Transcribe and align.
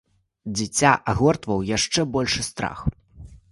Дзіця 0.55 0.93
агортваў 1.13 1.63
яшчэ 1.77 2.07
большы 2.19 2.49
страх. 2.51 2.77